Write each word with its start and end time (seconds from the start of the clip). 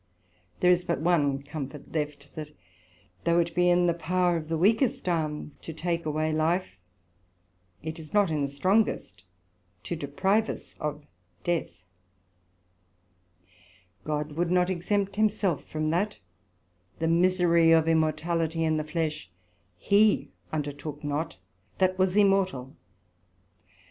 There 0.61 0.71
is 0.71 0.85
therefore 0.85 1.03
but 1.03 1.05
one 1.05 1.43
comfort 1.43 1.93
left, 1.93 2.33
that, 2.33 2.53
though 3.23 3.37
it 3.37 3.53
be 3.53 3.69
in 3.69 3.85
the 3.85 3.93
power 3.93 4.35
of 4.35 4.49
the 4.49 4.57
weakest 4.57 5.07
arm 5.07 5.51
to 5.61 5.73
take 5.73 6.07
away 6.07 6.33
life, 6.33 6.79
it 7.83 7.99
is 7.99 8.11
not 8.11 8.31
in 8.31 8.41
the 8.41 8.47
strongest 8.47 9.23
to 9.83 9.95
deprive 9.95 10.49
us 10.49 10.73
of 10.79 11.05
death: 11.43 11.83
God 14.03 14.31
would 14.31 14.49
not 14.49 14.71
exempt 14.71 15.17
himself 15.17 15.65
from 15.65 15.91
that, 15.91 16.17
the 16.97 17.07
misery 17.07 17.69
of 17.71 17.87
immortality 17.87 18.63
in 18.63 18.77
the 18.77 18.83
flesh; 18.83 19.29
he 19.77 20.31
undertook 20.51 21.03
not 21.03 21.37
that 21.77 21.99
was 21.99 22.15
immortal. 22.15 22.75